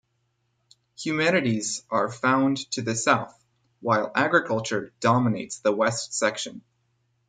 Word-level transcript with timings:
Humanities 0.97 1.83
are 1.91 2.09
found 2.11 2.57
to 2.71 2.81
the 2.81 2.95
south, 2.95 3.39
while 3.81 4.11
Agriculture 4.15 4.91
dominates 4.99 5.59
the 5.59 5.71
west 5.71 6.15
section. 6.15 6.63